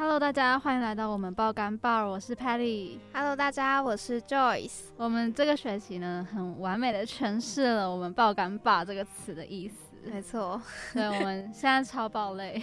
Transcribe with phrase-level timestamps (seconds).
[0.00, 2.98] Hello，大家欢迎来到我们爆肝 bar，我是 Patty。
[3.12, 4.84] Hello，大家，我是 Joyce。
[4.96, 9.74] 我们这个学期呢，很完美的诠释了我们爆肝 bar 这个词的意思。
[10.10, 10.58] 没错，
[10.94, 12.62] 对，我们现在超爆累。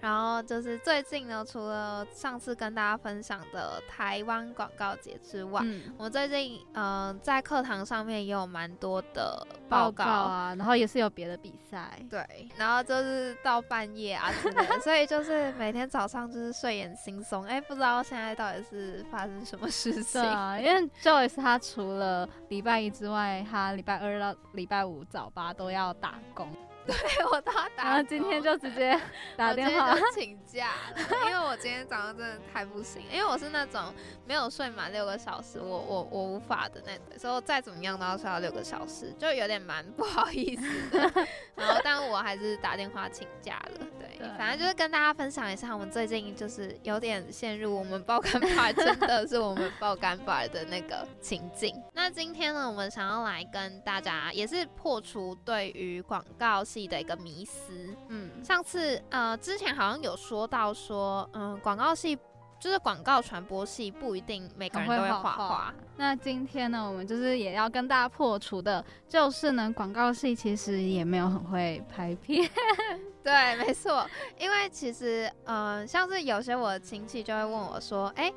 [0.00, 5.62] 然后就是最近呢，除了上次跟大家分享的台湾广告节之外，
[5.96, 20.58] 我最近嗯在课堂上面也有蛮多的报告啊，然后也是有别的比赛，对，然后就是到半夜啊之类的，所以就是每天早上就是睡眼惺忪，哎，不知道现在到底是发生什么事情啊？
[20.58, 26.48] 因为 Joyce 他除了礼拜一之外，他礼拜二到礼拜五早八都要打工。
[26.92, 28.98] 对我都要打，然后今天就直接
[29.36, 33.94] 打电话请假了，因为我今天早上真的太不行，因为我是那种
[34.26, 41.26] 没有睡满六个小时，我我我无法的那种，所以我再怎么样都要睡到六个小时，就有点蛮不好意思的。
[41.54, 43.86] 然后，但我还是打电话请假了。
[43.98, 51.74] 对，反正就是跟大家分享一下，我们最近就是有点陷入我们爆肝板，真的是我们爆肝板的那个情境。
[51.92, 56.64] 那今天呢，我们想要来跟大家也是破除对于广告。
[56.86, 57.72] 的一个迷思，
[58.08, 62.16] 嗯，上次呃之前好像有说到说，嗯，广告系
[62.60, 65.74] 就是广告传播系不一定每个人都会画画。
[65.96, 72.48] 那今天呢，我们就是也要跟大家破除的，就是呢，广告系其实也没有很会拍片。
[73.24, 78.32] 对，没错，因为其实嗯，像是有些我的亲戚就会问我说，哎。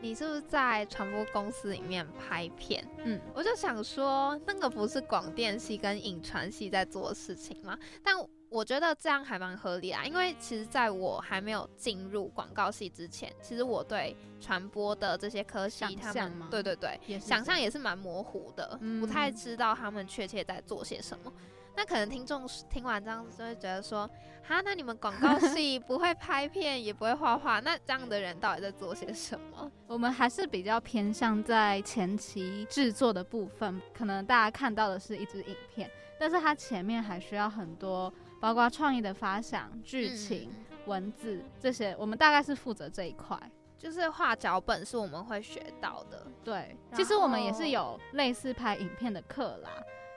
[0.00, 2.86] 你是不是在传播公司里面拍片？
[3.04, 7.78] 嗯，我就想说，那个不是广电系跟影传系在做的事情吗？
[8.02, 8.14] 但
[8.48, 21.32] 我觉得这样还蛮合理啊，因为其实在我还没有进入广告系之前，其实我对传播的这些科系，他们对对对，想象也是蛮模糊的，不太知道他们确切在做些什么。
[21.76, 24.08] 那可能听众听完这样子就会觉得说，
[24.42, 29.70] 哈，那你们广告系 不会拍片，也不会画画，那这样的人到底在做些什么？
[29.86, 38.10] 我们还是比较偏向在前期制作的部分，可能大家看到的是一支影片，但是它前面还需要很多，
[38.40, 40.50] 包括创意的发想、剧情、
[40.86, 43.38] 文字这些，我们大概是负责这一块，
[43.76, 46.26] 就是画脚本是我们会学到的。
[46.42, 49.70] 对，其实我们也是有类似拍影片的课啦。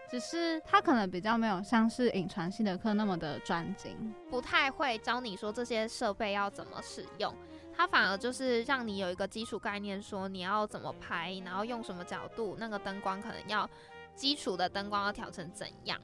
[0.09, 7.33] 只是他可能比较没有像是影传系的课那么的专精，不太会教你说这些设备要怎么使用，
[7.71, 13.69] 它反而就是让你有一个基础概念，说你要怎么拍，然后用什么角度，那个灯光可能要
[14.15, 15.99] 基础的灯光要调成怎样，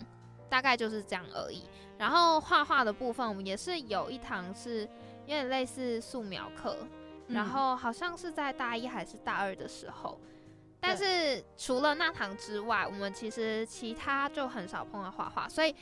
[0.48, 1.64] 大概就是这样而已。
[1.98, 4.82] 然后画画的部分，我们也是有一堂是
[5.26, 6.78] 有点类似素描课，
[7.28, 10.20] 然后好像是在大一还是大二的时候。
[10.88, 15.76] 但是除了那堂之外，我们其实其他就很少碰到画画，所以，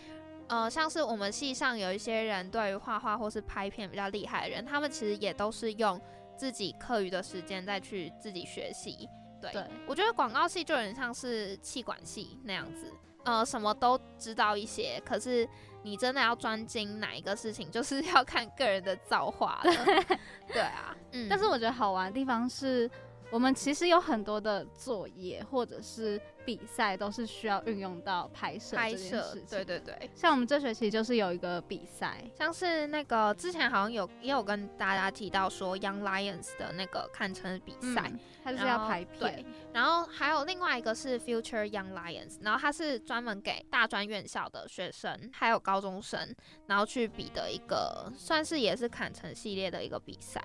[0.48, 6.00] 呃，像是我们系上有一些人对于画画或是拍片比较厉害的人，他们其实也都是用
[6.38, 9.10] 自己课余的时间再去自己学习。
[9.42, 9.52] 对，
[9.86, 12.90] 我觉得广告系就有点像是气管系那样子，
[13.26, 15.48] 呃，什么都知道一些，可是
[15.82, 19.74] 你真的要专精哪一个事情，就是要看个人的造化了。
[20.48, 22.90] 对啊， 嗯，但是我觉得好玩的地方是。
[23.34, 30.08] 我们其实有很多的作业或者是比赛，都是需要运用到拍摄拍摄，对对对。
[30.14, 38.14] 像我们这学期就是有一个比赛，像是那个之前好像有也有跟大家提到说 Young Lions 的那个看成比赛，
[38.44, 39.44] 它就是要拍片。
[39.74, 46.36] 然后还有另外一个是 Future Young Lions，然后它是专门给大专院校的学生还有高中生，
[46.68, 50.40] 然后去比的一个，算是也是砍城系列的一个比赛。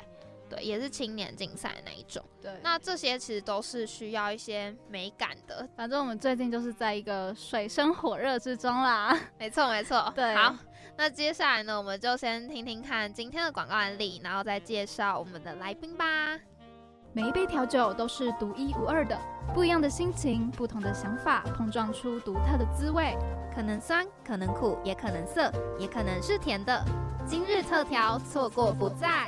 [0.49, 2.23] 对，也是青年竞赛那一种。
[2.41, 5.69] 对，那这些其实都是需要一些美感的。
[5.77, 9.19] 反正我们最近就是在一个水深火热之中啦。
[9.39, 10.12] 没错，没错。
[10.15, 10.55] 对，好，
[10.97, 16.05] 那接下来呢，我们就先听听看今天的广告案例，然后再介绍我们的来宾吧。
[17.12, 19.19] 每一杯调酒都是独一无二的，
[19.55, 23.17] 不一样的心情，不同的想法，碰撞出独特的滋味。
[23.55, 26.85] 可能酸，可能苦，也可能涩，也可能是甜的。
[27.27, 29.27] 今日特调，错过不再。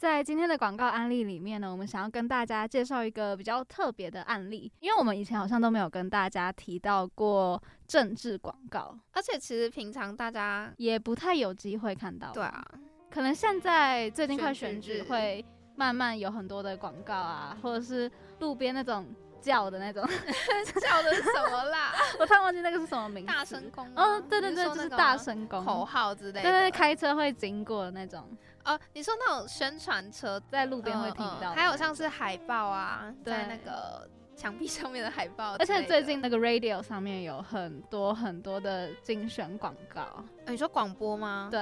[0.00, 12.32] 在今天的广告案例里面呢，我们想要跟大家介绍一个比较特别的案例，因为我们以前好像都没有跟大家提到过政治广告，而且其实平常大家也不太有机会看到。
[12.32, 12.64] 对啊，
[13.10, 15.44] 可能现在最近快选举，会
[15.76, 19.06] 慢慢有很多的广告啊，或者是路边那种
[19.42, 20.02] 叫的那种，
[20.80, 21.92] 叫的是什么啦？
[22.18, 23.30] 我突然忘记那个是什么名字。
[23.30, 28.26] 大声公哦，对对对，就是大声公口号之类的，对对，开车会经过的那种。
[28.64, 40.24] 哦，你说那种宣传车在路边会听到，还有像是海报啊，在那个墙壁上面的海报，而且最近那个 radio 上面有很多很多的精选广告。
[40.46, 41.48] 你说广播吗？
[41.50, 41.60] 对，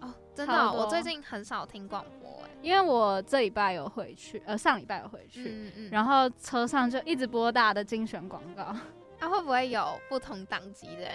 [0.00, 2.26] 哦，真的，我最近很少听广播。
[2.62, 8.74] 因为我这礼拜有回去，呃，上礼拜有回去，嗯嗯然后车上就一直播大的精选广告。
[9.20, 11.12] 那会不会有不同档级的人？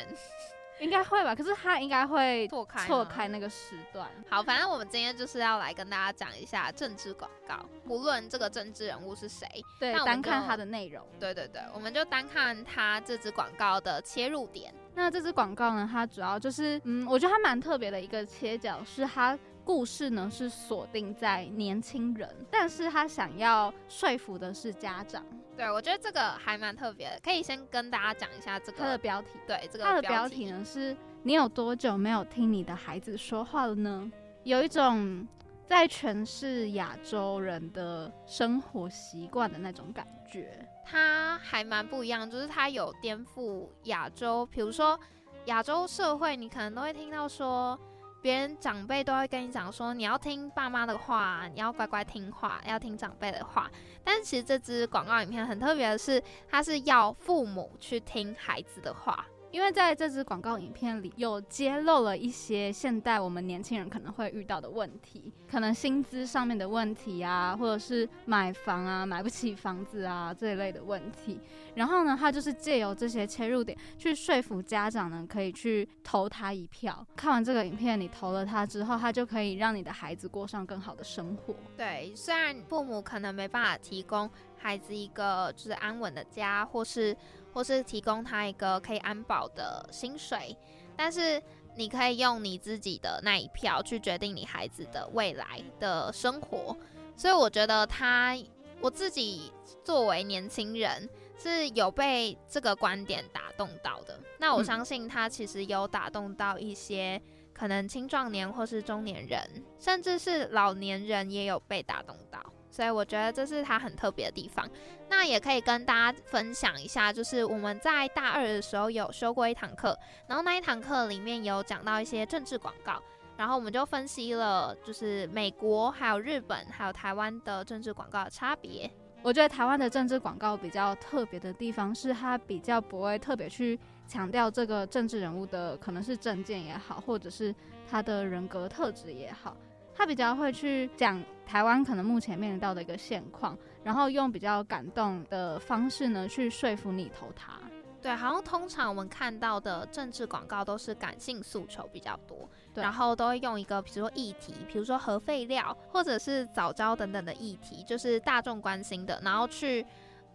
[0.81, 4.09] 应该会吧，可是他应该会错开错开那个时段。
[4.29, 9.47] 好，反正我们今天就是要来跟大家讲一下政治广告，不论这个政治人物是谁，
[9.79, 11.05] 对，单看它的内容。
[11.19, 14.73] 对对对，我们就单看它这支广告的切入点。
[14.95, 19.37] 那这支广告呢，它主要就是，嗯，我觉得它蛮特别的一个切角是它。
[19.63, 25.23] 故事呢是锁定在年轻人，但是他想要说服的是家长。
[25.57, 29.29] 对，我觉得这个还蛮特别的，可以先跟大家讲一下这个它的标题。
[29.45, 34.11] 对，这个它的标题呢是你有多久没有听你的孩子说话了呢？
[34.43, 35.27] 有一种
[35.67, 44.99] 在诠释亚洲人的生活习惯的那种感觉，它还蛮不一样，就是它有颠覆亚洲，比如说
[45.45, 47.79] 亚洲社会，你可能都会听到说。
[48.21, 53.69] 别人长辈都会跟你讲说，你要听爸妈的话，你要乖乖听话，要听长辈的话。
[54.03, 59.25] 但是其实这支广告影片很特别的是，它是要父母去听孩子的话。
[59.51, 71.37] 因为在这支广告影片里，有揭露了一些现代我们年轻人可能会遇到的问题，可能薪资上面的问题啊，或者是买房啊、买不起房子啊这一类的问题。
[71.75, 77.05] 然后呢，他就是借由这些切入点去说服家长呢，可以去投他一票。
[77.17, 81.53] 看完这个影片，你投了他之后，他就可以让你的孩子过上更好的生活。
[81.75, 87.15] 对，虽然父母可能没办法提供孩子一个就是安稳的家，或是。
[87.53, 90.55] 或是提供他一个可以安保的薪水，
[90.95, 91.41] 但是
[91.75, 96.75] 你可以用你自己的那一票去决定你孩子的未来的生活。
[97.15, 98.35] 所以我觉得他，
[98.79, 99.51] 我自己
[99.83, 101.07] 作为年轻人
[101.37, 104.19] 是有被这个观点打动到的。
[104.37, 107.21] 那我相信他其实有打动到一些
[107.53, 112.41] 可能青壮年或是中年人，甚至是老年人也有被打动到。
[112.71, 114.67] 所以我觉得这是它很特别的地方。
[115.09, 119.95] 那也可以跟大家分享一下，就是我们在大二的时候有修过一堂课，
[120.27, 122.99] 然后那一堂课里面有讲到一些政治广告，
[123.37, 128.89] 然后我们就分析了，就是美国、还有日本、还有台湾的政治广告的差别。
[129.23, 137.53] 我觉得台湾的政治广告比较特别的地方是，它比较不会特别去强调这个政治人物的可能是政见也好，或者是
[137.87, 139.55] 他的人格特质也好。
[139.95, 147.53] 他比较会去讲台湾可能目前面临到的一个现况，然后用比较感动的方式呢去说服你投他。
[148.01, 159.85] 对，好像通常我们看到的政治广告都是感性诉求比较多，然后都会用一个比如说议题，比如说核废料或者是早教等等的议题，就是大众关心的，然后去。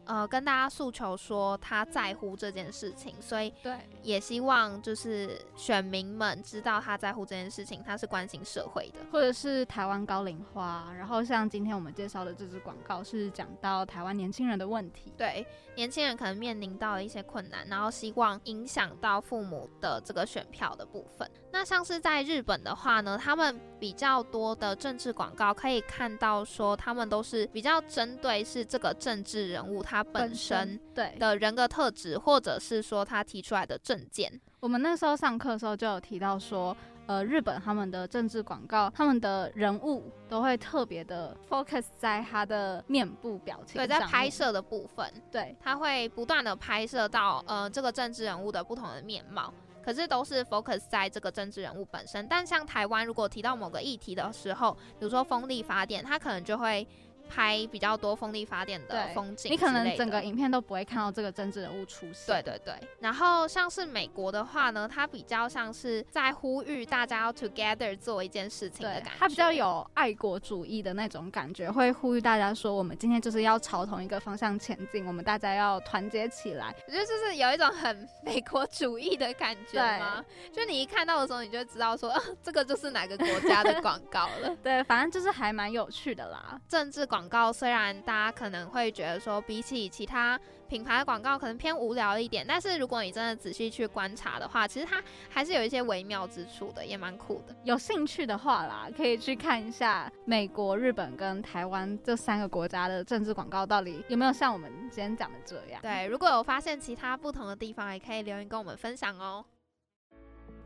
[0.06, 10.92] 呃，跟大家诉求说他在乎这件事情，所以对，也希望就是选民们知道他在乎这件事情，他是关心社会的，或者是台湾高龄化。
[10.96, 21.28] 然后像今天我们介绍的这支广告是讲到台湾年轻人的问题，对，年轻人可能面临到了一些困难，然后希望影响到父母的这个选票的部分。
[21.52, 34.40] 那像是在日本的话呢，他们比较多的政治广告可以看到说，他们都是比较针对是这个政治人物他本身对的人格特质，或者是说他提出来的证件。
[34.60, 36.76] 我们那时候上课的时候就有提到说，
[37.06, 49.52] 呃，日本他们的政治广告，他们的人物都会特别的 focus 在他的面部表情，对，在拍摄的部分，对，他会不断的拍摄到呃这个政治人物的不同的面貌。
[49.84, 56.84] 可是都是 focus 在这个政治人物本身，但像台湾，如果提到某个议题的时候，比如说风力发电，它可能就会。
[57.28, 62.26] 拍比较多风力发电的风景，你可能整个影片都不会看到这个政治人物出现。
[62.26, 62.74] 对对对。
[63.00, 69.10] 然后像是美国的话呢，它比较像是在呼吁大家要 together 做一件事情的感觉。
[69.18, 76.74] 它比较有爱国主义的那种感觉，会呼吁大家说，我们今天就是要朝同一个方向前进，我们大家要团结起来。
[76.86, 80.24] 我觉得就是有一种很美国主义的感觉吗？
[80.52, 84.54] 就你一看到的时候，你就知道说，啊这个就是哪个国家的广告了。
[84.62, 87.15] 对，反正就是还蛮有趣的啦，政治广。
[87.16, 97.56] 广告虽然大家可能会觉得说比起其他品牌的广告可能偏无聊一点，但是如果你真的仔细去观察的话，其实它还是有一些微妙之处的，也蛮酷的。
[97.64, 105.80] 有兴趣的话啦，可以去看一下美国、日本跟台湾这三个国家的政治广告到底有没有像我们今天讲的这样。
[105.80, 109.42] 对，如果有发现其他不同的地方，也可以留言跟我们分享哦。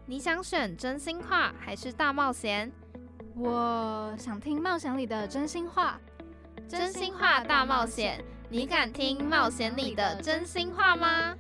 [0.07, 2.73] 你想选真心话还是大冒险？
[3.37, 5.99] 我想听冒险里的真心话。
[6.70, 11.34] 真心话大冒险，你敢听冒险里的真心话吗？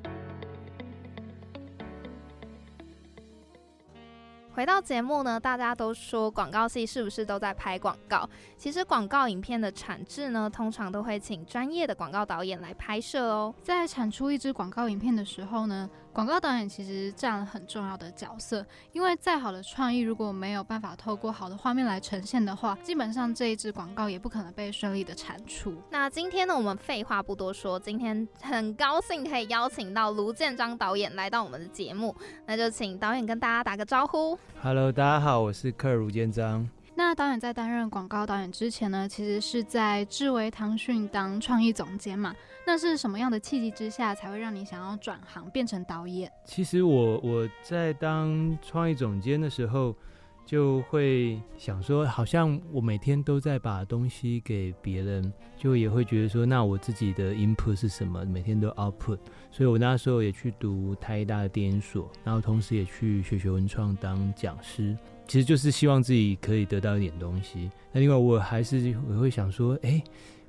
[4.52, 8.28] 回到节目呢，大家都说广告系是不是都在拍广告？
[8.56, 13.54] 其实广告影片的产制呢，通常都会请专业的广告导演来拍摄哦。
[13.62, 18.66] 在产出一支广告影片的时候呢，广告导演其实占了很重要的角色。
[18.92, 25.80] 因为再好的创意，如果没有办法透过好的画面来呈现的话，基本上这一支广告也不可能被顺利的产出。
[25.90, 32.14] 那今天呢，我们废话不多说，今天很高兴可以邀请到卢建章导演来到我们的节目，
[32.46, 34.36] 那就请导演跟大家打个招呼。
[34.60, 36.68] Hello，大家好，我是克尔卢建章。
[37.02, 42.36] 那导演在担任广告导演之前呢，其实是在智维腾讯当创意总监嘛。
[42.66, 46.30] 那是什么样的契机之下，才会让你想要转行变成导演？
[46.44, 49.96] 其实我我在当创意总监的时候，
[50.44, 58.26] 就会想说，好像我每天都在把东西给别人，就也会觉得说，那我自己的 input 是什么？
[58.26, 59.18] 每天都 output。
[59.50, 64.94] 所以我那时候也去读台大的电影所，然后同时也去学学文创当讲师。
[65.30, 67.70] 其实就是希望自己可以得到一点东西。
[67.92, 70.02] 那另外我还是我会想说，哎，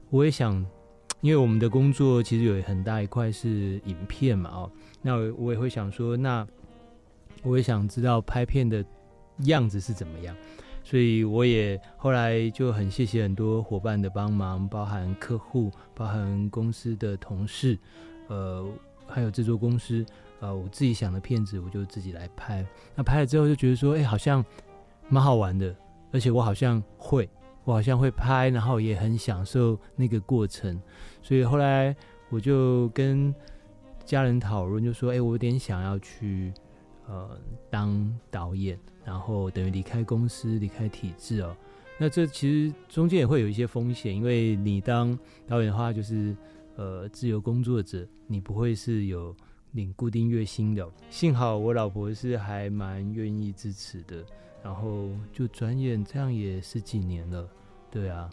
[0.09, 0.55] 我也想，
[1.19, 6.47] 因为我们的工作其实有很大一块是影片嘛，哦，那我我也会想说，那
[7.43, 8.83] 我也想知道拍片的
[9.41, 10.35] 样子是怎么样。
[10.83, 17.77] 所以我也后来就很谢谢很多伙伴的帮忙，包含客户，包含公司的同事，
[18.29, 18.67] 呃，
[19.05, 20.03] 还有制作公司，
[20.39, 22.65] 呃，我自己想的片子我就自己来拍。
[22.95, 24.43] 那拍了之后就觉得说，哎，好像。
[25.11, 25.75] 蛮好玩的，
[26.13, 27.29] 而且我好像会，
[27.65, 30.81] 我好像会拍，然后也很享受那个过程，
[31.21, 31.93] 所以后来
[32.29, 33.35] 我就跟
[34.05, 36.53] 家人讨论，就说：“哎，我有点想要去
[37.09, 37.37] 呃
[37.69, 41.53] 当导演，然后等于离开公司，离开体制哦。
[41.99, 46.33] 那这其实中间也会有一些风险，因为你当导演的话，就是
[46.77, 49.35] 呃自由工作者，你不会是有
[49.73, 50.89] 领固定月薪的。
[51.09, 54.23] 幸好我老婆是还蛮愿意支持的。”
[54.63, 57.47] 然后就转眼这样也十几年了，
[57.89, 58.29] 对啊，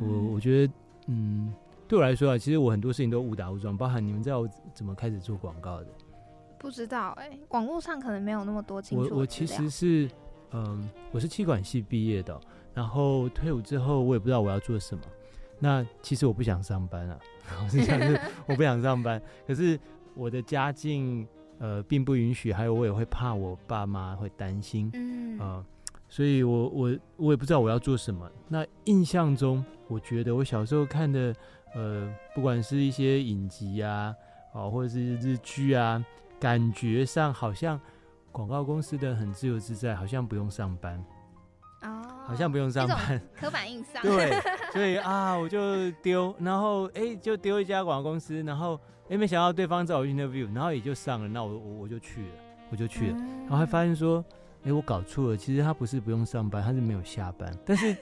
[0.00, 0.72] 我我觉得，
[1.08, 1.52] 嗯，
[1.88, 5.86] 对我来说啊，其实我很多事情都误打误撞，包含你们知道我怎么开始做广告的？
[6.58, 9.14] 不知道哎，网络上可能没有那么多清楚。
[9.14, 10.08] 我我其实是，
[10.52, 12.40] 嗯，我是气管系毕业的，
[12.72, 15.02] 然后退伍之后我也不知道我要做什么。
[15.58, 17.18] 那其实我不想上班啊，
[17.64, 19.78] 我是想是我不想上班，可是
[20.14, 21.26] 我的家境。
[21.64, 25.64] 呃，并不允许，还有我也会怕我爸妈会担心，嗯啊，
[26.10, 28.30] 所以我我我也不知道我要做什么。
[28.48, 31.34] 那印象中，我觉得我小时候看的，
[31.74, 34.14] 呃，不管是一些影集啊，
[34.52, 36.04] 哦，或者是日剧啊，
[36.38, 37.80] 感觉上好像
[38.30, 41.13] 广告公司的很自由自在，好像不用上班，哦，
[42.26, 44.02] 好像不用上班，刻板印象。
[44.02, 44.32] 对，
[44.72, 48.78] 所以啊，我就丢，然后哎，就丢一家广告公司，然后。
[49.10, 52.28] 哎，没想到对方找我 interview，然后也就上了，那我我我就去了，
[52.70, 54.24] 我就去了，然后还发现说，
[54.64, 57.54] 哎，我搞错了，其实他不是不用上班，他是没有下班。
[57.66, 57.94] 但是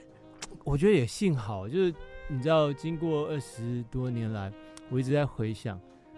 [0.63, 1.93] 我觉得也幸好，就是
[2.29, 4.49] 你知道，经过二十多年来，
[4.89, 5.77] 我一直在回想，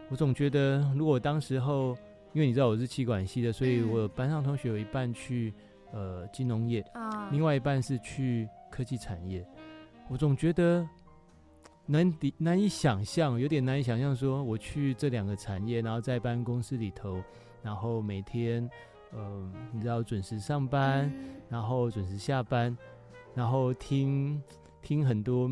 [0.10, 1.98] 我总觉得如果当时候，
[2.34, 5.52] 因为你知道我是气管系的，所以我班上同学有一半去
[5.96, 9.44] 呃金融业，啊，另外一半是去科技产业，
[10.10, 10.88] 我总觉得。
[11.88, 17.22] 难抵难以想象，有点难以想象，说我去这两个产业，然后在办公室里头，
[17.62, 18.68] 然后每天，
[19.14, 21.14] 呃，你知道准时上班，
[21.48, 22.76] 然后准时下班，
[23.36, 24.42] 然后听
[24.82, 25.48] 听很多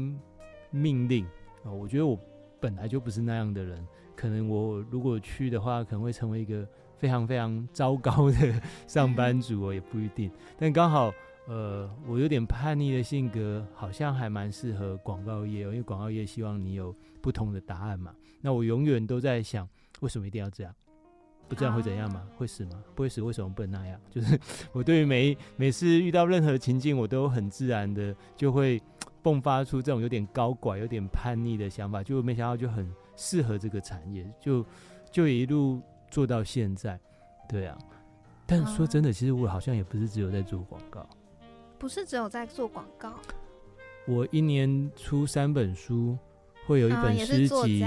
[0.72, 1.24] 命令
[1.64, 1.70] 啊。
[1.70, 2.18] 我觉得我
[2.60, 6.68] 本来就不是那样的人，可能我如果去的话，可能会成为一个
[7.04, 10.32] 非常非常糟糕的 上班族哦，也不一定。
[10.58, 11.14] 但刚好。
[11.46, 18.16] 呃，我有点叛逆的性格，好像还蛮适合广告业哦，因为广告业希望你有不同的答案嘛。
[18.40, 19.68] 那我永远都在想，
[20.00, 20.74] 为什么一定要这样？
[21.50, 22.24] 不这样会怎样吗？
[22.38, 22.82] 会死吗？
[22.96, 24.00] 不会死，为什么不能那样？
[24.10, 24.40] 就是
[24.72, 28.82] 我对于每每次遇到任何情境，我都很自然的就会
[29.22, 34.66] 迸发出这种有点高拐、有点叛逆的想法，就没想到就很适合这个产业，就
[35.12, 35.82] 就一路
[36.14, 37.00] 做到现在。
[37.50, 37.76] 对啊，
[38.46, 41.10] 但说真的，其实我好像也不是只有在做广告。
[41.80, 43.14] 不是只有在做广告，
[44.08, 46.16] 我一年出三本书，
[46.68, 47.84] 会有一本诗集，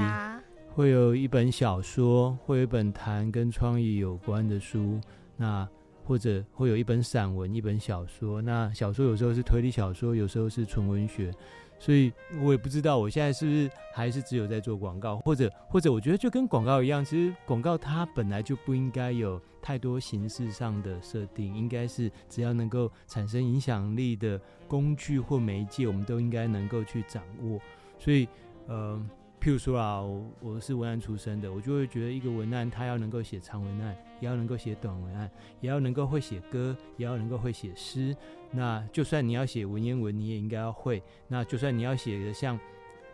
[0.75, 5.00] 会有一本小说，会有一本谈跟创意有关的书，
[5.37, 5.66] 那
[6.04, 8.42] 或者会有一本散文，一本小说。
[8.42, 11.33] 那小说有时候是推理小说，有时候是纯文学。
[11.78, 27.61] 所以我也不知道我现在是不是还是只有在做广告，或者或者我觉得就跟广告一样，其实广告它本来就不应该有太多形式上的设定，应该是只要能够产生影响力的工具或媒介，我们都应该能够去掌握。
[27.99, 28.28] 所以，
[28.66, 29.00] 呃。
[29.46, 30.02] 譬如说啊，
[30.40, 38.12] 我是文案出身的，我就会觉得一个文案，他要能够写长文案，也要能够写短文案，也要能够会写歌，也要能够会写诗。
[38.50, 41.00] 那就算你要写文言文，你也应该要会。
[41.28, 42.58] 那就算你要写的像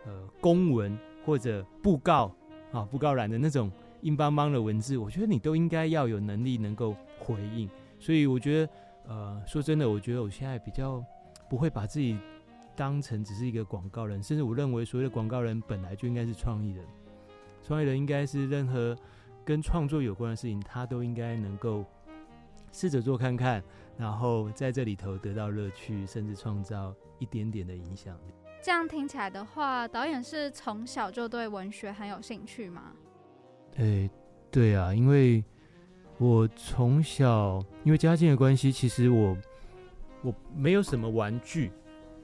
[0.07, 2.35] 呃公文或者布告
[2.71, 3.71] 啊、布告栏的那种
[4.01, 7.69] 硬邦邦的文字，我觉得你都应该要有能力能够回应。
[7.99, 8.73] 所以我觉得，
[9.07, 11.05] 呃，说真的，我觉得我现在比较
[11.47, 12.17] 不会把自己。
[12.75, 16.85] 当成只是一个广告人，甚至我认为所谓的广告人本来就应该是创意人。
[17.61, 18.95] 创意人应该是任何
[19.45, 21.85] 跟创作有关的事情，他都应该能够
[22.71, 23.63] 试着做看看，
[23.97, 28.33] 然后在这里头得到乐趣，甚至创造一点点的影响力。
[28.61, 32.91] 这样听起来的话，导演是从小就对文学很有兴趣吗？
[33.75, 34.09] 诶，
[34.49, 35.43] 对啊，因为
[36.17, 39.37] 我从小因为家境的关系，其实我
[40.21, 41.71] 我没有什么玩具。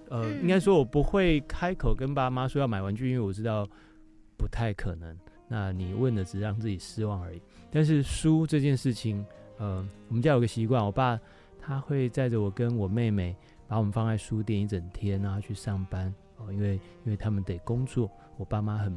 [0.09, 3.67] 呃，应该说，我不会开口跟爸妈说要买玩具，因为我知道
[4.37, 5.15] 不太可能。
[5.47, 7.41] 那你问的只是让自己失望而已。
[7.71, 9.23] 但是书这件事情，
[9.57, 11.19] 呃，我们家有个习惯，我爸
[11.59, 13.35] 他会载着我跟我妹妹，
[13.67, 16.73] 把我们放在书店一整天，然后去上班哦，因为
[17.05, 18.91] 因为他们得工作，我爸妈很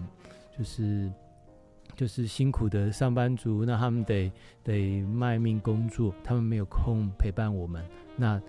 [0.56, 1.12] 就是
[1.94, 4.32] 就是辛苦的上班族，那他们得
[4.64, 7.84] 得卖命工作，他们没有空陪伴我们，
[8.16, 8.40] 那。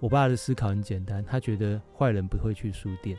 [0.00, 3.16] 我爸的思考很简单，他觉得坏人不会去书店。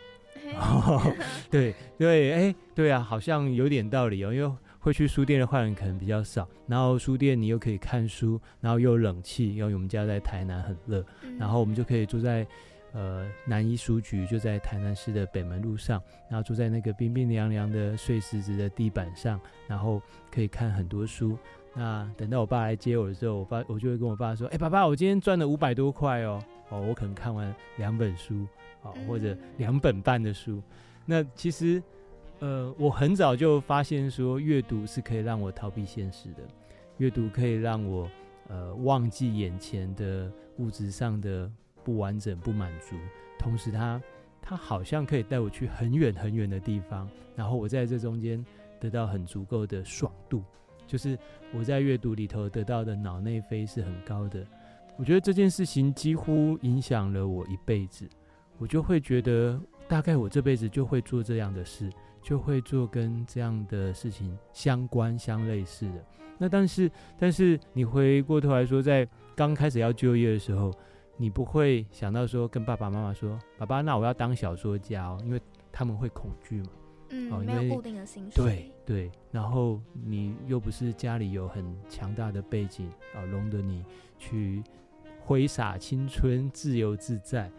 [1.51, 4.33] 对对，哎，对啊，好像有点道理哦。
[4.33, 11.05] 因为会去书店的坏人可能比较少，然后书店你又可以看书，然后又有冷气，因为我们家在台南很热，
[11.38, 12.48] 然后我们就可以住在
[12.93, 21.38] 呃南一书局，就在台南市的北门路上，然后住在那个冰冰凉凉的碎石子的地板上，然后可以看很多书。
[21.79, 28.46] 那等到我爸来接我的时候，我爸我就会跟我爸说：“哎，爸爸，我今天赚了五百多块哦。”哦，我可能看完两本书，
[28.83, 30.61] 啊，或者两本半的书。
[31.05, 31.81] 那其实，
[32.39, 36.44] 呃，我很早就发现说，阅读是可以让我逃避现实的，
[36.98, 38.11] 阅读可以让我
[38.50, 41.50] 呃忘记眼前的物质上的
[41.81, 42.98] 不完整、不满足。
[43.39, 44.01] 同时，它
[44.42, 48.46] 它好像可以带我去很远很远的地方，然后我在这中间
[48.81, 50.44] 得到很足够的爽度，
[50.90, 51.16] 就是
[51.54, 54.44] 我在阅读里头得到的脑内啡是很高的。
[54.98, 58.10] 我觉得这件事情几乎影响了我一辈子，
[58.58, 61.90] 我就会觉得大概我这辈子就会做这样的事，
[62.24, 66.04] 就会做跟这样的事情相关、相类似的。
[66.40, 70.74] 那但是，但是你回过头来说，在刚开始要就业的时候，
[71.18, 75.40] 你不会想到说跟爸爸妈妈说：“爸爸，那我要当小说家哦。”因为
[75.72, 76.70] 他们会恐惧嘛。
[77.10, 78.44] 嗯，没有固定的薪水。
[78.44, 83.86] 对对，然后你又不是家里有很强大的背景啊，容得你
[84.18, 84.64] 去。
[85.22, 87.52] 挥洒青春，自由自在。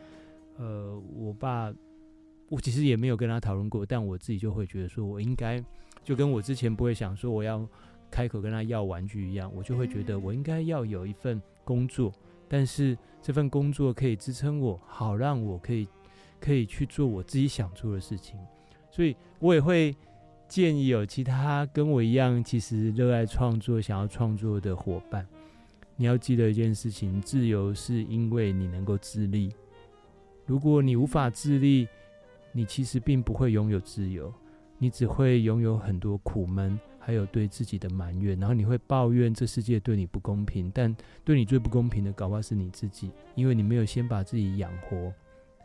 [0.57, 1.73] 呃，我爸，
[2.49, 5.65] 我其实也没有跟他讨论过，但我自己就会觉得说，我应该
[6.03, 7.65] 就跟我之前不会想说我要
[8.11, 12.13] 开口跟他要玩具一样，我就会觉得我应该要有一份工作，
[12.49, 15.87] 但是这份工作可以支撑我，好让我可以
[16.41, 18.37] 可以去做我自己想做的事情。
[18.91, 19.95] 所以我也会
[20.51, 25.25] 建议有其他跟我一样其实热爱创作、想要创作的伙伴。
[25.95, 29.55] 你要记得一件事情：自由是因为你能够自立。
[30.47, 31.87] 如果你无法自立，
[32.51, 34.35] 你其实并不会拥有自由，
[34.77, 38.37] 你只会拥有很多苦闷，还有对自己的埋怨。
[38.37, 40.93] 然后你会抱怨这世界对你不公平，但
[41.25, 45.13] 对你最不公平的，搞不好是你自己，因为你没有先把自己养活，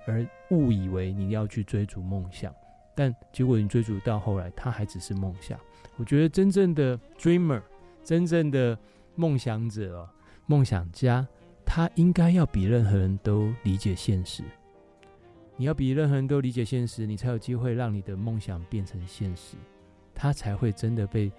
[0.06, 2.54] 而误以为你要去追逐梦想，
[2.96, 5.60] 但结果你追逐到后来，它还只是梦想。
[5.98, 7.62] 我觉得真正的 dreamer，
[8.04, 8.78] 真正的
[9.16, 10.10] 梦想者。
[10.48, 11.28] 梦想家，
[11.66, 14.44] 他应该要比任何人都理解现实。
[15.58, 19.58] 你要比任何人都理解现实，你才有机会让你的梦想变成现实，
[20.14, 21.32] 他才会真的被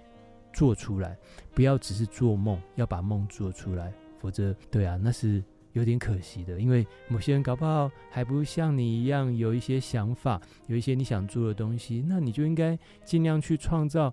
[0.52, 1.16] 做出来。
[1.54, 5.40] 不要只是做梦，要把梦做出来，否则，对啊，那是
[5.76, 6.58] 有点可惜的。
[6.58, 14.12] 因为某些人搞不好还不像你一样有一些想法，有一些你想做的东西，那你就应该尽量去创造，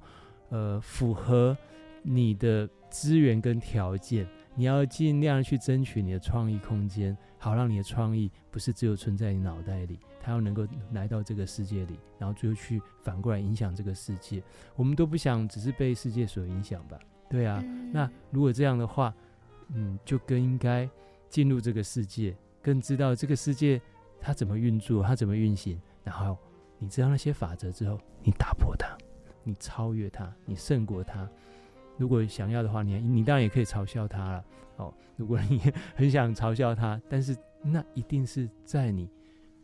[0.49, 1.57] 呃，符合
[2.01, 4.27] 你的资源跟条件。
[4.55, 14.43] 你要尽量去争取你的创意空间，好让你的创意不是只有存在你脑袋里，它要能够来到这个世界里，然后最后去反过来影响这个世界。
[14.75, 16.99] 我们都不想只是被世界所影响吧？
[17.31, 19.11] 对啊，那如果这样的话，
[19.69, 20.87] 嗯，就更应该
[21.33, 23.81] 进入这个世界，更知道这个世界
[24.21, 25.81] 它怎么运作，它怎么运行。
[26.03, 26.37] 然后
[26.77, 28.95] 你知道那些法则之后，你打破它，
[29.43, 31.27] 你超越它，你胜过它。
[31.97, 34.45] 如果想要的话，你你当然也可以嘲笑他了。
[34.77, 35.59] 哦，如果你
[35.97, 39.09] 很想嘲笑他，但是那一定是在你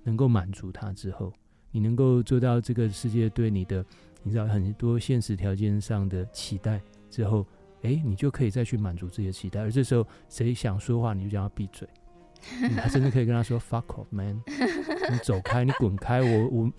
[0.02, 1.32] 能够满足他之后，
[1.70, 3.86] 你能够做到这个世界对你的，
[4.24, 7.46] 你知道很多现实条件上的期待之后，
[7.84, 9.62] 哎，你就可以再去满足自己的期待。
[9.62, 11.88] 而这时候，谁想说话，你就叫他闭嘴。
[12.62, 14.42] 你还甚至可以跟他说 “fuck off man”，
[15.12, 16.22] 你走开，你滚开。
[16.22, 16.72] 我我，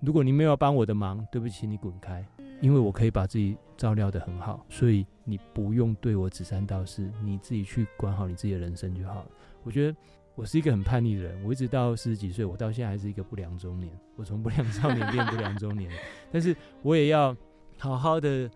[0.00, 2.24] 如果你没有帮我的忙，对不起，你滚开。
[2.60, 9.26] 因为我可以把自己照料的很好，所以你不用对我指三道四，你自己去管好你自己的人生就好了。
[9.64, 9.96] 我觉得
[10.36, 13.92] 我是一个很叛逆的人，我一直到四十几岁，我到现在还是一个不良中年。
[14.14, 15.90] 我从不良少年变不良中年，
[16.30, 17.36] 但是我也要
[17.78, 18.48] 好好的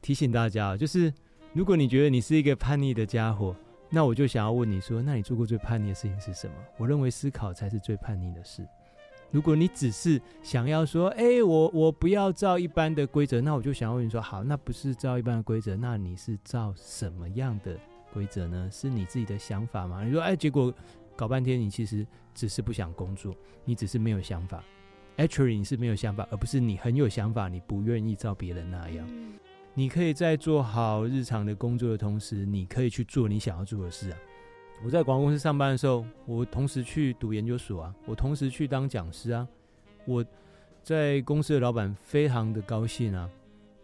[0.00, 1.12] 提醒大家，就是
[1.52, 3.54] 如果你觉得你是一个叛逆的家伙，
[3.90, 6.54] 那我就想要问你说，那你做过最叛逆的事情是什么？
[6.76, 8.66] 我认为思考才是最叛逆的事。
[9.30, 17.76] 如果你只是想要说，哎，我我不要照一般的规则，那我就想要问你说，好，那不是照一般的规则，那你是照什么样的
[18.12, 18.68] 规则呢？
[18.72, 20.02] 是你自己的想法吗？
[20.02, 20.72] 你说，哎，结果
[21.14, 23.34] 搞半天，你其实只是不想工作，
[23.66, 24.64] 你只是没有想法。
[25.18, 29.06] Actually，你是没有想法，而不是你很有想法，你不愿意照别人那样。
[29.78, 34.18] 你可以在做好日常的工作的同时，你可以去做你想要做的事啊。
[34.84, 39.46] 我在广告公司上班的时候，我同时去读研究所啊，我同时去当讲师啊。
[40.04, 40.24] 我
[40.82, 43.30] 在公司的老板非常的高兴啊，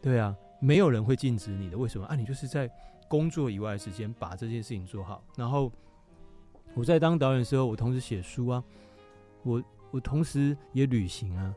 [0.02, 2.16] 对啊，没有人会禁止你的，为什么啊？
[2.16, 2.68] 你就是在
[3.06, 5.22] 工作以外的时间把这件事情做好。
[5.36, 5.70] 然后
[6.74, 8.64] 我在当导演的时候，我同时写书啊，
[9.44, 11.54] 我我同时也旅行啊，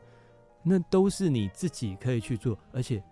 [0.62, 2.56] 那都是你自己可以去做。
[2.70, 3.02] 而且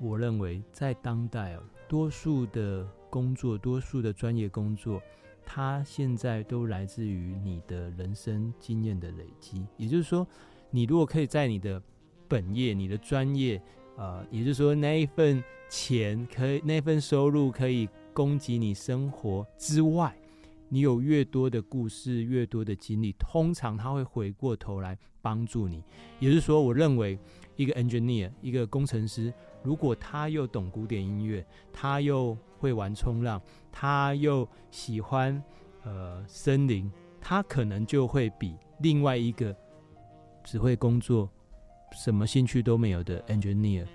[0.00, 5.02] 我认为在当代哦，多数的工作，多数的专业工作。
[5.50, 10.26] 它现在都来自于你的人生经验的累积，也就是说，
[10.70, 11.82] 你如果可以在你的
[12.28, 13.58] 本业、你的专业，
[13.96, 20.14] 呃，也就是说那一份钱可以、那份收入可以供给你生活之外，
[20.68, 25.82] 你有越多的故事、越多的经历，通常他会回过头来帮助你。
[26.20, 27.18] 也就是说，我认为
[27.56, 29.32] 一个 engineer、一个工程师，
[29.62, 33.40] 如果他又懂古典音乐，他又会玩冲浪。
[33.72, 35.42] 他又喜欢
[35.84, 36.90] 呃森林，
[37.20, 39.54] 他可能就会比另外一个
[40.42, 41.28] 只会工作、
[41.92, 43.86] 什么兴趣都没有的 engineer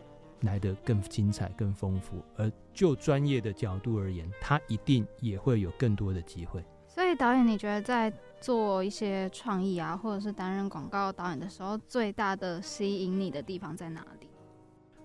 [0.41, 2.23] 来的更精彩、更丰富。
[2.37, 6.63] 而就专业的角度而言，他一定也会有更多的机会。
[6.87, 14.27] 所以，导演，你觉得在做一些创意啊，或者是担任广告导演的时候，最大的吸引你的地方在哪里？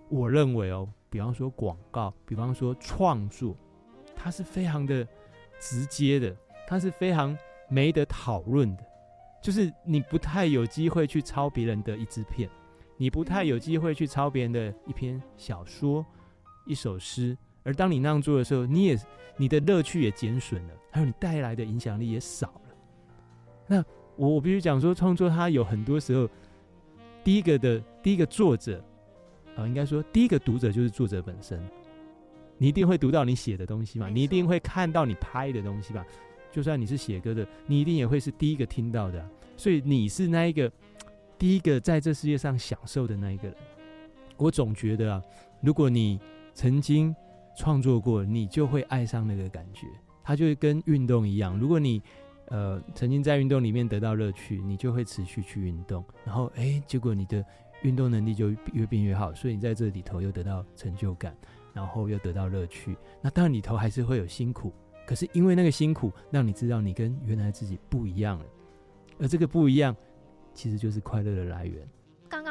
[0.09, 3.57] 我认为哦，比方说广告，比方说创作。
[4.21, 5.07] 它是非常的
[5.61, 8.85] 直接的，它是非常没得讨论的，
[9.41, 12.51] 就是你不太有机会去抄别人的一支片，
[12.97, 16.05] 你不太有机会去抄别人的一篇小说、
[16.67, 18.99] 一首诗，而当你那样做的时候，你也
[19.37, 22.75] 你的乐趣也减损了，还有你带来的影响力也少了。
[23.69, 23.85] 那
[24.17, 26.29] 我我必须讲说，创作它有很多时候，
[27.23, 28.85] 第一个的第一个作者
[29.59, 31.61] 啊，应该说第一个读者就是作者本身。
[32.57, 34.09] 你一定会读到你写的东西嘛？
[34.09, 36.05] 你一定会看到你拍的东西吧？
[36.51, 39.29] 就算你是写歌的，你一定也会是第一个听到的。
[39.57, 40.71] 所以你是那一个
[41.37, 43.57] 第一个在这世界上享受的那一个人。
[44.37, 45.23] 我总觉得啊，
[45.61, 46.21] 如果你
[46.55, 47.15] 曾经
[47.57, 49.87] 创作过，你就会爱上那个感觉。
[50.25, 52.03] 它就跟运动一样，如果你
[52.49, 56.05] 呃曾经在运动里面得到乐趣，你就会持续去运动。
[56.25, 57.45] 然后哎，结果你的
[57.83, 61.37] 运动能力就越变越好，所以你在这里头又得到成就感。
[61.75, 64.73] 然后又得到乐趣，那当然里头还是会有辛苦，
[65.07, 68.47] 可是因为那个辛苦，让你知道你跟原来自己不一样了，
[69.21, 69.95] 而这个不一样，
[70.53, 71.89] 其实就是快乐的来源。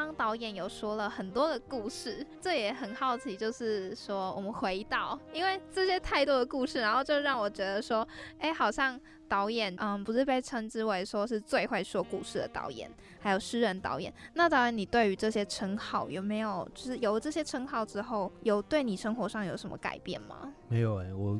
[0.07, 8.07] 刚导演有说了很多的故事，这也很好奇，就是说我们回到，因为这些太多的故事，然后就让我觉得说，
[8.39, 12.89] 哎，好像导演，嗯，不是被称之为说是最会说故事的导演，
[13.19, 14.13] 还有诗人导演。
[14.33, 20.53] 那导演，你对于这些称号有没有，就是有了这些称号之后，有对你生活上有什么改变吗？
[20.69, 21.37] 没有哎，我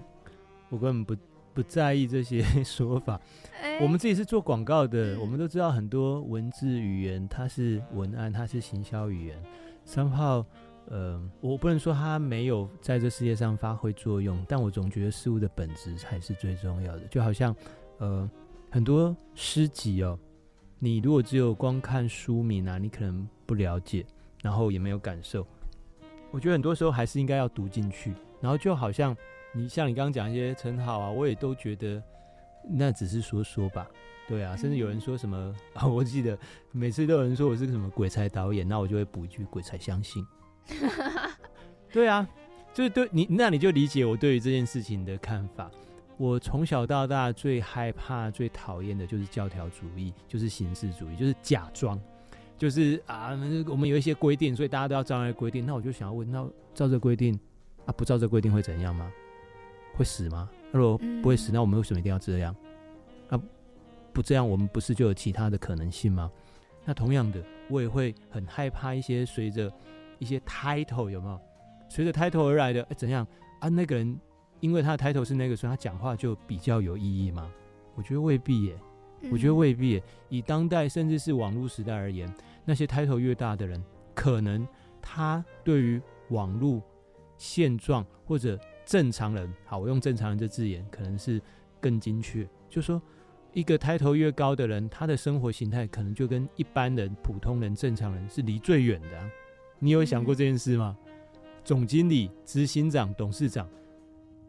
[0.68, 1.16] 我根本不。
[1.58, 3.20] 不在意这些 说法，
[3.82, 9.36] 我们自己是做广告的，我们都知道很多文字语言，它是文案，它是行销语言。
[9.84, 10.46] 三号，
[10.86, 17.02] 呃，我不能说它没有在这世界上发挥作用，但我总觉得事物的本质才是最重要的。
[17.08, 17.56] 就好像，
[17.98, 18.30] 呃，
[18.70, 20.16] 很多诗集哦，
[20.78, 24.06] 你如果只有光看书名啊，你可能不了解，
[24.44, 25.44] 然后也没有感受。
[26.30, 29.18] 我觉得很多时候还是应该要读进去，然后就好像
[29.54, 32.02] 你像你刚刚讲一些称号啊，我也都觉得
[32.70, 33.88] 那只是说说吧。
[34.28, 36.38] 对啊，甚至有人说什么啊， 我记得
[36.74, 40.26] 每次都有人说我是个什么鬼才导演，那我就会补一句鬼才相信。
[41.94, 42.28] 对啊，
[42.74, 45.72] 就是对你，那你就理解我对于这件事情的看法。
[46.18, 51.98] 我从小到大最害怕、最讨厌的就是教条主义，就是形式主义，就是假装，
[52.58, 53.30] 就是啊，
[53.68, 55.66] 我们有一些规定，所以大家都要照那规定。
[55.66, 57.40] 那我就想要问，那照这规定
[57.86, 59.10] 啊，不照这规定会怎样吗？
[59.98, 60.50] 会死吗？
[60.72, 62.56] 如果不会死，那我们为什么一定要这样？
[63.30, 63.42] 啊？
[64.14, 66.32] 不这样，我们不是就有其他的可能性吗？
[66.86, 69.72] 那同样的，我也会很害怕一些随着
[70.20, 71.40] 一些 title 有没有？
[71.90, 73.26] 随着 title 而来的，哎，怎样
[73.60, 73.70] 啊？
[73.70, 74.20] 那个人
[74.60, 77.52] 因为他的 title 是那个，所以他讲话就比较有意义吗？
[77.96, 78.78] 我觉得未必耶，
[79.32, 80.04] 我觉得未必耶。
[80.30, 82.32] 以当代甚至是网络时代而言，
[82.66, 83.84] 那些 title 越大的人，
[84.14, 84.68] 可能
[85.02, 86.82] 他对于网络
[87.38, 91.40] 现状或者正常人，好，我用正常人这字眼，可能是
[91.80, 93.00] 更精确，就说。
[93.54, 99.32] 一个抬头越高的人，他的生活形态可能就跟一般人、普通人、正常人是离最远的。
[99.80, 100.96] 你有想过这件事吗？
[101.64, 103.68] 总经理、执行长、董事长，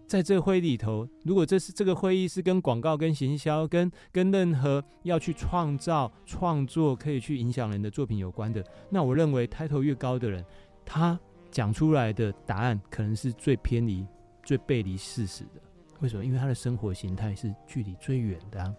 [0.06, 10.44] 在这会里头，如果这是这个会议是跟广告、跟行销、跟跟任何要去创造、创作可以去影响人的作品有关的，那我认为抬头越高的人，
[10.84, 11.18] 他
[11.50, 14.04] 讲出来的答案可能是最偏离、
[14.48, 15.60] 最背离事实的。
[16.00, 16.24] 为什么？
[16.24, 18.74] 因为他的生活形态是距离最远的。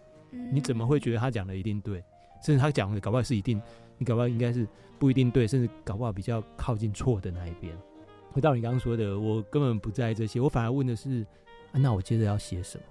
[0.52, 2.04] 你怎么会觉得他讲的一定对？
[2.44, 3.62] 甚至他讲的搞不好是一定，
[4.00, 7.72] 你搞不好应该是不一定对，甚至搞不好比较靠近错的那一边。
[8.32, 11.24] 回到你刚刚说的，我根本不在意这些，我反而问的是：
[11.72, 12.84] 那我接着要写什么？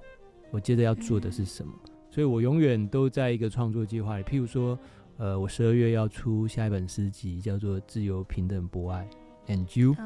[0.52, 1.74] 我接着要做的是什么？
[2.12, 4.22] 所以我永远都在一个创作计划里。
[4.22, 4.78] 譬如说，
[5.16, 9.08] 呃，我十二月要出下一本诗集，叫做《自由、平等、博爱》
[9.52, 9.96] ，And you？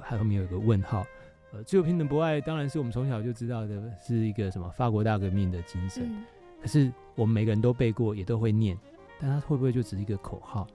[0.00, 1.06] 还后面有个问号。
[1.54, 6.10] 呃，自由、平等、博爱，当然是我们从小就知道的，是一个什么法国大革命的精神。
[6.60, 8.76] 可是我们每个人都背过，也都会念，
[9.20, 10.66] 但它会不会就只是一个口号？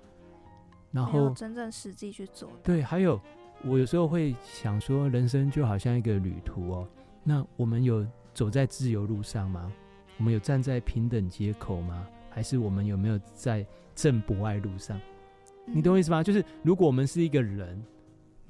[0.91, 2.49] 然后真正实际去做？
[2.63, 3.19] 对，还有
[3.65, 6.87] 我有时候会想说，人生就好像一个旅途哦。
[7.25, 9.69] 那我们有走在自由路上吗？
[10.17, 12.07] 我们有站在平等街口吗？
[12.29, 14.97] 还是我们有没有在正博爱路上？
[15.65, 16.23] 你懂我意思吗？
[16.23, 17.83] 就是如果我们是一个人。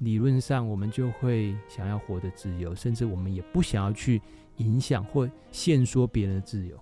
[0.00, 4.20] 理论上，我们就会想要活得自由，甚至我们也不想要去
[4.56, 6.78] 影响或限缩别人的自由。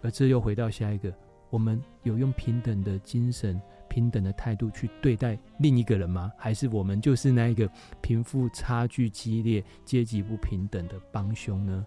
[0.00, 1.12] 而这又回到下一个：
[1.50, 6.30] 我们有用平等的精神、平等的态度去对待另一个人吗？
[6.36, 7.68] 还是我们就是那一个
[8.00, 11.84] 贫富差距激烈、阶级不平等的帮凶呢？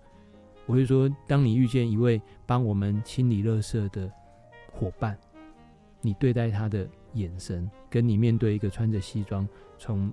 [0.66, 4.12] 我就说，当你遇见一位帮我们清理垃圾的
[4.72, 5.18] 伙伴，
[6.02, 10.12] 你对待他的眼神，跟你面对一个穿着西装从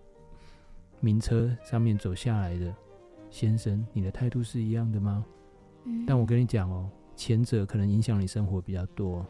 [1.02, 2.72] 名车上面走下来的
[3.28, 5.24] 先生，你的态度是一样的吗？
[6.06, 9.26] 但我跟你讲哦，前者可能影响你生活比较多。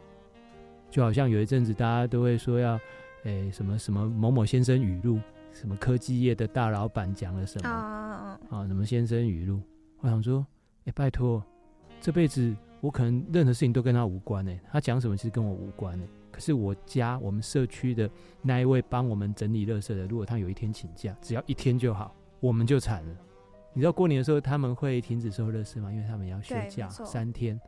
[0.91, 2.79] 就好像有一阵子大家都会说要，
[3.25, 5.19] 诶什么什么某某先生语录，
[5.51, 9.59] 什么科技业的大老板讲了什么啊什么先生语录。
[10.01, 10.47] 我想说，
[10.85, 11.43] 哎拜托，
[12.03, 16.07] 这辈子我可能任何事情都跟他无关诶，他讲什么其实跟我无关诶。
[16.33, 23.17] 可是我家我们社区的那一位帮我们整理垃圾的，如果他有一天请假，只要一天就好，我们就惨了。
[23.75, 25.93] 你知道过年的时候他们会停止收垃圾吗？
[25.93, 27.61] 因为他们要休假三天，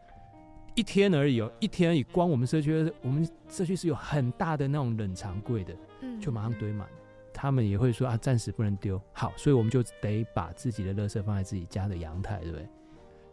[0.75, 2.03] 一天而已哦，一天而已。
[2.03, 6.89] 光我们社区，我们社区是有很大的那种冷藏柜的，嗯就马上堆满。
[7.33, 9.01] 他们也会说啊，暂时不能丢。
[9.13, 12.67] 好，所以我们就得把自己的垃圾放在自己家的阳台，对不对？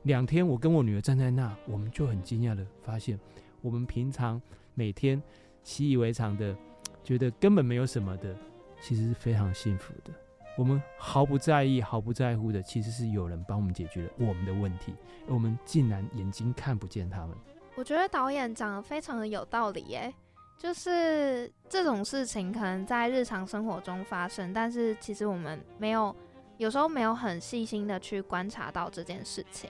[0.04, 3.20] 两天，我跟我女儿站在那，我们就很惊讶的发现，
[3.62, 4.42] 我们平常。
[4.74, 5.22] 每天
[5.64, 6.56] 习以为常的，
[7.04, 8.36] 觉得根本没有什么的，
[8.82, 10.12] 其实是非常幸福的。
[10.58, 14.94] 我们毫不在意、毫不在乎的，其实是有人帮我们解决了我们的问题，
[15.28, 17.36] 而我们竟然眼睛看不见他们。
[17.76, 20.14] 我觉得导演讲的非常的有道理耶，
[20.58, 26.14] 就是这种事情可能在日常生活中发生，但是其实我们没有，
[26.58, 29.70] 有时候没有很细心的去观察到这件事情。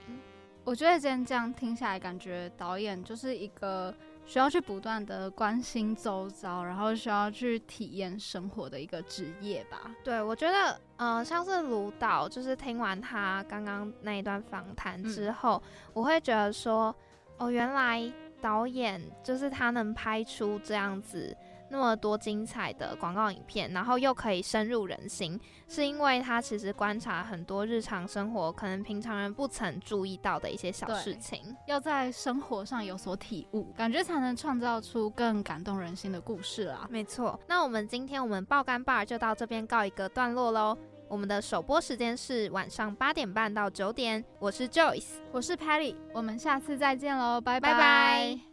[0.64, 3.94] 我觉得今天这样听下来，感觉导演就是一个。
[4.24, 9.90] 需要去不断的关心周遭，然后需要去体验生活的一个职业吧。
[10.02, 16.94] 对，我觉得，呃，像是卢导，就是听完他刚刚那一段访谈之后，我会觉得说，
[17.36, 21.36] 哦，原来导演就是他能拍出这样子
[21.72, 36.86] 那么多精彩的广告影片，然后又可以深入人心，是因为他其实观察很多日常生活可能平常人不曾注意到的一些小事情，要在生活上有所体悟，感觉才能创造出更感动人心的故事啦。
[36.90, 40.76] 没错，那我们今天我们爆肝 bar 就到这边告一个段落喽。
[41.08, 44.22] 我们的首播时间是晚上八点半到九点。
[44.38, 48.51] 我是 Joyce，我是 Patty，我们下次再见喽，拜拜拜。